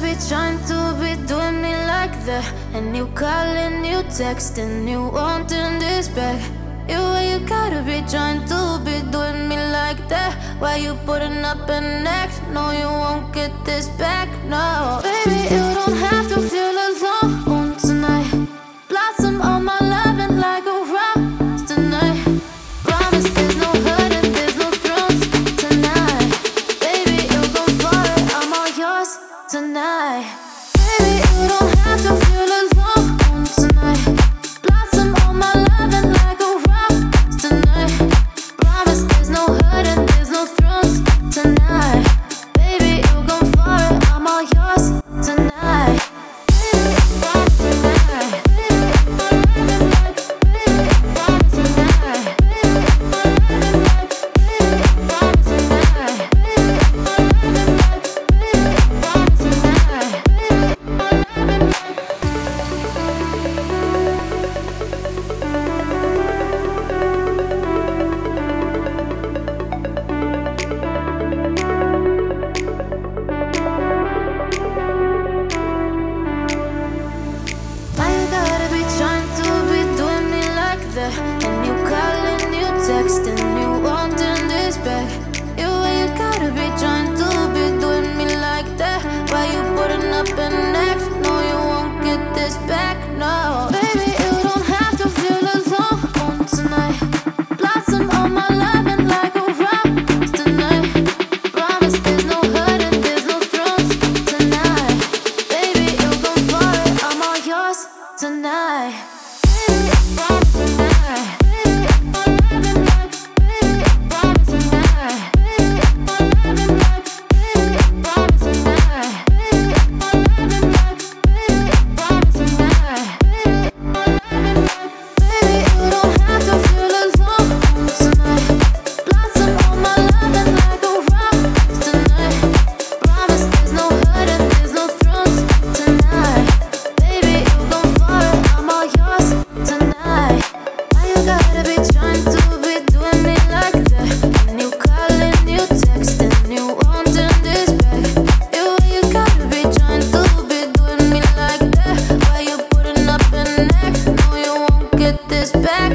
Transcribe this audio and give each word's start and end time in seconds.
be 0.00 0.14
trying 0.28 0.58
to 0.66 0.96
be 1.00 1.16
doing 1.26 1.62
me 1.62 1.72
like 1.86 2.16
that? 2.26 2.44
And 2.74 2.96
you 2.96 3.06
calling, 3.14 3.84
you 3.84 4.02
texting, 4.18 4.88
you 4.88 5.08
wanting 5.08 5.78
this 5.78 6.08
back. 6.08 6.40
You, 6.88 7.00
you 7.28 7.38
gotta 7.46 7.82
be 7.82 8.02
trying 8.08 8.44
to 8.46 8.80
be 8.84 9.00
doing 9.10 9.48
me 9.48 9.56
like 9.56 10.08
that? 10.08 10.34
Why 10.60 10.76
you 10.76 10.94
putting 11.06 11.44
up 11.44 11.68
an 11.68 12.06
act? 12.06 12.40
No, 12.52 12.70
you 12.72 12.86
won't 12.86 13.32
get 13.32 13.52
this 13.64 13.88
back. 13.98 14.05
tonight. 29.48 29.95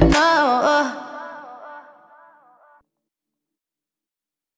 no 0.00 0.23